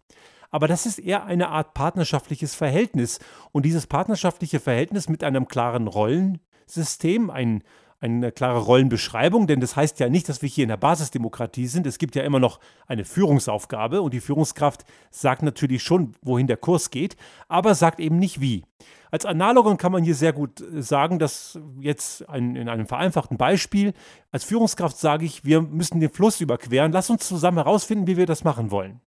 Aber 0.50 0.68
das 0.68 0.86
ist 0.86 1.00
eher 1.00 1.26
eine 1.26 1.50
Art 1.50 1.74
partnerschaftliches 1.74 2.56
Verhältnis 2.56 3.20
und 3.52 3.66
dieses 3.66 3.88
partnerschaftliche 3.88 4.60
Verhältnis 4.60 5.10
mit 5.10 5.24
einem 5.24 5.48
klaren 5.48 5.88
Rollensystem, 5.88 7.30
ein 7.30 7.64
eine 8.00 8.32
klare 8.32 8.60
Rollenbeschreibung, 8.60 9.48
denn 9.48 9.60
das 9.60 9.76
heißt 9.76 10.00
ja 10.00 10.10
nicht, 10.10 10.30
dass 10.30 10.42
wir 10.42 10.50
hier 10.50 10.64
in 10.64 10.70
der 10.70 10.78
Basisdemokratie 10.78 11.68
sind. 11.68 11.88
Es 11.88 11.98
gibt 11.98 12.16
ja 12.16 12.24
immer 12.24 12.40
noch 12.40 12.60
eine 12.86 13.06
Führungsaufgabe 13.06 14.02
und 14.02 14.14
die 14.14 14.20
Führungskraft 14.20 14.86
sagt 15.10 15.42
natürlich 15.42 15.82
schon, 15.82 16.14
wohin 16.22 16.48
der 16.48 16.58
Kurs 16.58 16.92
geht, 16.92 17.18
aber 17.48 17.74
sagt 17.74 18.00
eben 18.00 18.20
nicht 18.20 18.40
wie. 18.40 18.64
Als 19.10 19.26
Analogon 19.26 19.78
kann 19.78 19.92
man 19.92 20.04
hier 20.04 20.16
sehr 20.16 20.34
gut 20.34 20.62
äh, 20.62 20.82
sagen, 20.82 21.18
dass 21.18 21.60
jetzt 21.80 22.28
ein, 22.30 22.56
in 22.56 22.70
einem 22.70 22.88
vereinfachten 22.88 23.38
Beispiel, 23.38 23.94
als 24.32 24.44
Führungskraft 24.44 24.98
sage 24.98 25.26
ich, 25.26 25.46
wir 25.46 25.62
müssen 25.62 26.00
den 26.00 26.12
Fluss 26.12 26.42
überqueren, 26.42 26.92
lass 26.92 27.10
uns 27.10 27.28
zusammen 27.28 27.58
herausfinden, 27.58 28.06
wie 28.06 28.18
wir 28.18 28.26
das 28.26 28.44
machen 28.44 28.70
wollen. 28.70 29.00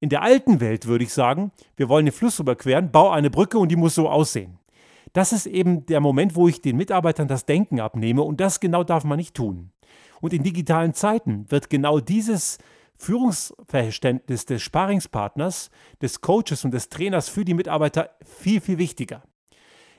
In 0.00 0.08
der 0.08 0.22
alten 0.22 0.60
Welt 0.60 0.86
würde 0.86 1.04
ich 1.04 1.12
sagen, 1.12 1.52
wir 1.76 1.88
wollen 1.88 2.06
den 2.06 2.14
Fluss 2.14 2.38
überqueren, 2.38 2.90
bau 2.90 3.10
eine 3.10 3.30
Brücke 3.30 3.58
und 3.58 3.68
die 3.68 3.76
muss 3.76 3.94
so 3.94 4.08
aussehen. 4.08 4.58
Das 5.12 5.32
ist 5.32 5.46
eben 5.46 5.84
der 5.86 6.00
Moment, 6.00 6.36
wo 6.36 6.48
ich 6.48 6.60
den 6.60 6.76
Mitarbeitern 6.76 7.28
das 7.28 7.44
Denken 7.44 7.80
abnehme 7.80 8.22
und 8.22 8.40
das 8.40 8.60
genau 8.60 8.82
darf 8.84 9.04
man 9.04 9.18
nicht 9.18 9.34
tun. 9.34 9.70
Und 10.20 10.32
in 10.32 10.42
digitalen 10.42 10.94
Zeiten 10.94 11.50
wird 11.50 11.68
genau 11.68 12.00
dieses 12.00 12.58
Führungsverständnis 12.96 14.46
des 14.46 14.62
Sparingspartners, 14.62 15.70
des 16.00 16.20
Coaches 16.20 16.64
und 16.64 16.72
des 16.72 16.88
Trainers 16.88 17.28
für 17.28 17.44
die 17.44 17.54
Mitarbeiter 17.54 18.10
viel, 18.24 18.60
viel 18.60 18.78
wichtiger. 18.78 19.22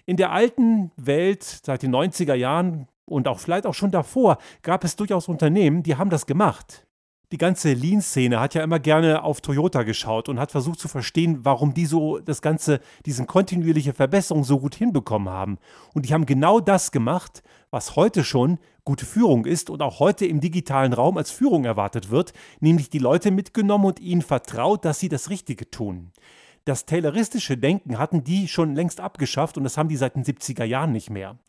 In 0.05 0.17
der 0.17 0.32
alten 0.32 0.91
Welt 0.96 1.43
seit 1.43 1.84
den 1.84 1.93
90er 1.93 2.34
Jahren 2.34 2.88
und 3.05 3.27
auch 3.27 3.39
vielleicht 3.39 3.65
auch 3.65 3.74
schon 3.74 3.91
davor 3.91 4.38
gab 4.62 4.84
es 4.84 4.96
durchaus 4.96 5.27
Unternehmen, 5.27 5.84
die 5.84 5.96
haben 5.96 6.10
das 6.10 6.25
gemacht 6.25 6.88
die 7.33 7.39
ganze 7.39 7.73
Lean-Szene 7.73 8.39
hat 8.39 8.53
ja 8.53 8.63
immer 8.63 8.77
gerne 8.77 9.23
auf 9.23 9.41
Toyota 9.41 9.81
geschaut 9.81 10.29
und 10.29 10.39
hat 10.39 10.51
versucht 10.51 10.79
zu 10.79 10.87
verstehen, 10.87 11.39
warum 11.41 11.73
die 11.73 11.87
so 11.87 12.19
das 12.19 12.43
Ganze, 12.43 12.79
diese 13.07 13.25
kontinuierliche 13.25 13.95
Verbesserung 13.95 14.43
so 14.43 14.59
gut 14.59 14.75
hinbekommen 14.75 15.33
haben. 15.33 15.57
Und 15.95 16.05
die 16.05 16.13
haben 16.13 16.27
genau 16.27 16.59
das 16.59 16.91
gemacht, 16.91 17.41
was 17.71 17.95
heute 17.95 18.23
schon 18.23 18.59
gute 18.85 19.07
Führung 19.07 19.47
ist 19.47 19.71
und 19.71 19.81
auch 19.81 19.99
heute 19.99 20.27
im 20.27 20.41
digitalen 20.41 20.93
Raum 20.93 21.17
als 21.17 21.31
Führung 21.31 21.65
erwartet 21.65 22.11
wird, 22.11 22.33
nämlich 22.59 22.91
die 22.91 22.99
Leute 22.99 23.31
mitgenommen 23.31 23.85
und 23.85 23.99
ihnen 23.99 24.21
vertraut, 24.21 24.85
dass 24.85 24.99
sie 24.99 25.09
das 25.09 25.31
Richtige 25.31 25.71
tun. 25.71 26.11
Das 26.65 26.85
tayloristische 26.85 27.57
Denken 27.57 27.97
hatten 27.97 28.23
die 28.23 28.47
schon 28.47 28.75
längst 28.75 28.99
abgeschafft 28.99 29.57
und 29.57 29.63
das 29.63 29.75
haben 29.75 29.89
die 29.89 29.97
seit 29.97 30.15
den 30.15 30.23
70er 30.23 30.65
Jahren 30.65 30.91
nicht 30.91 31.09
mehr. 31.09 31.39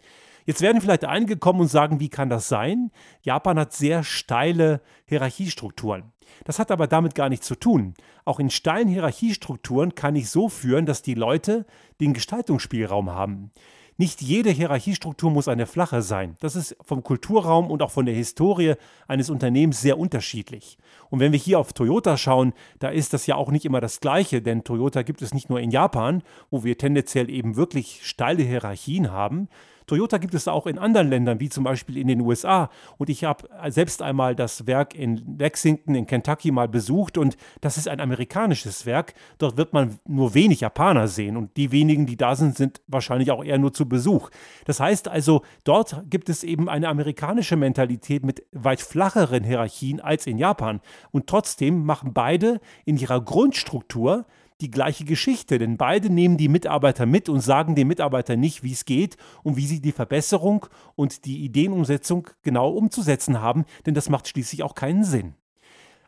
Jetzt 0.44 0.60
werden 0.60 0.80
vielleicht 0.80 1.04
einige 1.04 1.36
kommen 1.36 1.60
und 1.60 1.68
sagen, 1.68 2.00
wie 2.00 2.08
kann 2.08 2.28
das 2.28 2.48
sein? 2.48 2.90
Japan 3.22 3.58
hat 3.58 3.72
sehr 3.72 4.04
steile 4.04 4.80
Hierarchiestrukturen. 5.06 6.12
Das 6.44 6.58
hat 6.58 6.70
aber 6.70 6.86
damit 6.86 7.14
gar 7.14 7.28
nichts 7.28 7.46
zu 7.46 7.54
tun. 7.54 7.94
Auch 8.24 8.40
in 8.40 8.50
steilen 8.50 8.88
Hierarchiestrukturen 8.88 9.94
kann 9.94 10.16
ich 10.16 10.30
so 10.30 10.48
führen, 10.48 10.86
dass 10.86 11.02
die 11.02 11.14
Leute 11.14 11.66
den 12.00 12.12
Gestaltungsspielraum 12.12 13.10
haben. 13.10 13.52
Nicht 13.96 14.22
jede 14.22 14.50
Hierarchiestruktur 14.50 15.30
muss 15.30 15.46
eine 15.46 15.66
flache 15.66 16.02
sein. 16.02 16.34
Das 16.40 16.56
ist 16.56 16.76
vom 16.82 17.04
Kulturraum 17.04 17.70
und 17.70 17.80
auch 17.80 17.92
von 17.92 18.06
der 18.06 18.14
Historie 18.14 18.74
eines 19.06 19.30
Unternehmens 19.30 19.80
sehr 19.80 19.98
unterschiedlich. 19.98 20.78
Und 21.10 21.20
wenn 21.20 21.30
wir 21.30 21.38
hier 21.38 21.60
auf 21.60 21.72
Toyota 21.72 22.16
schauen, 22.16 22.54
da 22.80 22.88
ist 22.88 23.12
das 23.12 23.28
ja 23.28 23.36
auch 23.36 23.52
nicht 23.52 23.64
immer 23.64 23.80
das 23.80 24.00
Gleiche, 24.00 24.42
denn 24.42 24.64
Toyota 24.64 25.02
gibt 25.02 25.22
es 25.22 25.32
nicht 25.32 25.48
nur 25.48 25.60
in 25.60 25.70
Japan, 25.70 26.24
wo 26.50 26.64
wir 26.64 26.76
tendenziell 26.76 27.30
eben 27.30 27.54
wirklich 27.54 28.00
steile 28.02 28.42
Hierarchien 28.42 29.12
haben, 29.12 29.48
Toyota 29.86 30.18
gibt 30.18 30.34
es 30.34 30.48
auch 30.48 30.66
in 30.66 30.78
anderen 30.78 31.08
Ländern, 31.08 31.40
wie 31.40 31.48
zum 31.48 31.64
Beispiel 31.64 31.96
in 31.96 32.08
den 32.08 32.20
USA. 32.20 32.70
Und 32.98 33.10
ich 33.10 33.24
habe 33.24 33.48
selbst 33.68 34.02
einmal 34.02 34.34
das 34.34 34.66
Werk 34.66 34.94
in 34.94 35.36
Lexington 35.38 35.94
in 35.94 36.06
Kentucky 36.06 36.50
mal 36.50 36.68
besucht 36.68 37.18
und 37.18 37.36
das 37.60 37.76
ist 37.76 37.88
ein 37.88 38.00
amerikanisches 38.00 38.86
Werk. 38.86 39.14
Dort 39.38 39.56
wird 39.56 39.72
man 39.72 39.98
nur 40.06 40.34
wenig 40.34 40.60
Japaner 40.60 41.08
sehen 41.08 41.36
und 41.36 41.56
die 41.56 41.72
wenigen, 41.72 42.06
die 42.06 42.16
da 42.16 42.36
sind, 42.36 42.56
sind 42.56 42.80
wahrscheinlich 42.86 43.30
auch 43.30 43.44
eher 43.44 43.58
nur 43.58 43.72
zu 43.72 43.88
Besuch. 43.88 44.30
Das 44.64 44.80
heißt 44.80 45.08
also, 45.08 45.42
dort 45.64 46.04
gibt 46.08 46.28
es 46.28 46.44
eben 46.44 46.68
eine 46.68 46.88
amerikanische 46.88 47.56
Mentalität 47.56 48.24
mit 48.24 48.44
weit 48.52 48.80
flacheren 48.80 49.44
Hierarchien 49.44 50.00
als 50.00 50.26
in 50.26 50.38
Japan. 50.38 50.80
Und 51.10 51.26
trotzdem 51.26 51.84
machen 51.84 52.12
beide 52.12 52.60
in 52.84 52.96
ihrer 52.96 53.20
Grundstruktur 53.20 54.26
die 54.61 54.70
gleiche 54.70 55.04
Geschichte, 55.04 55.58
denn 55.58 55.76
beide 55.76 56.11
nehmen 56.11 56.37
die 56.37 56.49
Mitarbeiter 56.49 57.06
mit 57.06 57.28
und 57.28 57.40
sagen 57.40 57.75
den 57.75 57.88
Mitarbeitern 57.88 58.38
nicht, 58.38 58.62
wie 58.62 58.73
es 58.73 58.84
geht 58.84 59.16
und 59.42 59.56
wie 59.56 59.66
sie 59.66 59.80
die 59.80 59.92
Verbesserung 59.92 60.66
und 60.94 61.25
die 61.25 61.44
Ideenumsetzung 61.44 62.28
genau 62.42 62.70
umzusetzen 62.70 63.40
haben, 63.40 63.64
denn 63.87 63.94
das 63.94 64.08
macht 64.08 64.28
schließlich 64.28 64.62
auch 64.62 64.75
keinen 64.75 65.04
Sinn. 65.04 65.34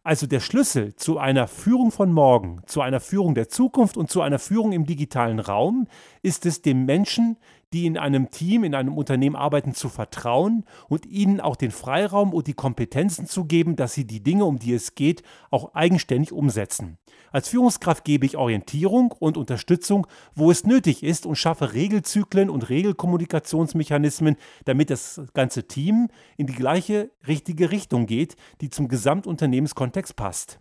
Also 0.06 0.28
der 0.28 0.38
Schlüssel 0.38 0.94
zu 0.94 1.18
einer 1.18 1.48
Führung 1.48 1.90
von 1.90 2.12
morgen, 2.12 2.62
zu 2.66 2.80
einer 2.80 3.00
Führung 3.00 3.34
der 3.34 3.48
Zukunft 3.48 3.96
und 3.96 4.08
zu 4.08 4.22
einer 4.22 4.38
Führung 4.38 4.70
im 4.70 4.86
digitalen 4.86 5.40
Raum 5.40 5.88
ist 6.22 6.46
es 6.46 6.62
dem 6.62 6.84
Menschen, 6.84 7.38
die 7.72 7.86
in 7.86 7.98
einem 7.98 8.30
Team, 8.30 8.64
in 8.64 8.74
einem 8.74 8.96
Unternehmen 8.96 9.36
arbeiten, 9.36 9.74
zu 9.74 9.88
vertrauen 9.88 10.64
und 10.88 11.06
ihnen 11.06 11.40
auch 11.40 11.56
den 11.56 11.70
Freiraum 11.70 12.32
und 12.32 12.46
die 12.46 12.54
Kompetenzen 12.54 13.26
zu 13.26 13.44
geben, 13.44 13.76
dass 13.76 13.94
sie 13.94 14.06
die 14.06 14.22
Dinge, 14.22 14.44
um 14.44 14.58
die 14.58 14.72
es 14.72 14.94
geht, 14.94 15.22
auch 15.50 15.74
eigenständig 15.74 16.32
umsetzen. 16.32 16.98
Als 17.32 17.48
Führungskraft 17.48 18.04
gebe 18.04 18.24
ich 18.24 18.36
Orientierung 18.36 19.12
und 19.12 19.36
Unterstützung, 19.36 20.06
wo 20.34 20.50
es 20.50 20.64
nötig 20.64 21.02
ist 21.02 21.26
und 21.26 21.36
schaffe 21.36 21.74
Regelzyklen 21.74 22.50
und 22.50 22.68
Regelkommunikationsmechanismen, 22.68 24.36
damit 24.64 24.90
das 24.90 25.20
ganze 25.34 25.66
Team 25.66 26.08
in 26.36 26.46
die 26.46 26.54
gleiche 26.54 27.10
richtige 27.26 27.70
Richtung 27.70 28.06
geht, 28.06 28.36
die 28.60 28.70
zum 28.70 28.88
Gesamtunternehmenskontext 28.88 30.16
passt. 30.16 30.60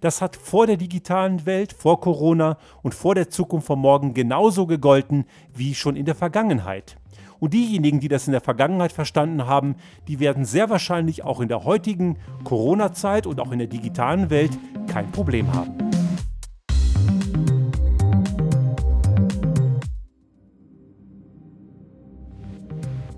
Das 0.00 0.20
hat 0.20 0.36
vor 0.36 0.66
der 0.66 0.76
digitalen 0.76 1.46
Welt, 1.46 1.72
vor 1.72 2.00
Corona 2.00 2.58
und 2.82 2.94
vor 2.94 3.14
der 3.14 3.30
Zukunft 3.30 3.66
von 3.66 3.78
morgen 3.78 4.14
genauso 4.14 4.66
gegolten 4.66 5.24
wie 5.54 5.74
schon 5.74 5.96
in 5.96 6.04
der 6.04 6.14
Vergangenheit. 6.14 6.96
Und 7.38 7.54
diejenigen, 7.54 8.00
die 8.00 8.08
das 8.08 8.26
in 8.26 8.32
der 8.32 8.40
Vergangenheit 8.40 8.92
verstanden 8.92 9.46
haben, 9.46 9.76
die 10.08 10.20
werden 10.20 10.44
sehr 10.44 10.70
wahrscheinlich 10.70 11.22
auch 11.24 11.40
in 11.40 11.48
der 11.48 11.64
heutigen 11.64 12.18
Corona-Zeit 12.44 13.26
und 13.26 13.40
auch 13.40 13.52
in 13.52 13.58
der 13.58 13.68
digitalen 13.68 14.30
Welt 14.30 14.56
kein 14.86 15.10
Problem 15.12 15.52
haben. 15.52 15.85